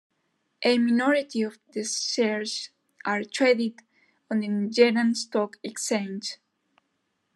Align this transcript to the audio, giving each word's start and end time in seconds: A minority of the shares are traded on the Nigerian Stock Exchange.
A 0.63 0.79
minority 0.79 1.43
of 1.43 1.59
the 1.73 1.83
shares 1.83 2.71
are 3.05 3.23
traded 3.23 3.81
on 4.31 4.39
the 4.39 4.47
Nigerian 4.47 5.13
Stock 5.13 5.57
Exchange. 5.61 6.37